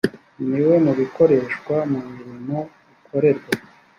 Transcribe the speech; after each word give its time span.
nimwe 0.49 0.75
mu 0.85 0.91
bikoreshwa 0.99 1.75
mu 1.91 1.99
murimo 2.07 2.57
ukorerwa 2.95 3.51